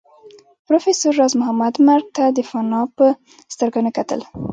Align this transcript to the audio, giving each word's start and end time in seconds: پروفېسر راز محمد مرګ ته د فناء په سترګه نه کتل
پروفېسر 0.67 1.11
راز 1.19 1.33
محمد 1.41 1.75
مرګ 1.87 2.05
ته 2.17 2.23
د 2.37 2.39
فناء 2.49 2.85
په 2.97 3.05
سترګه 3.53 3.79
نه 3.85 3.91
کتل 3.97 4.21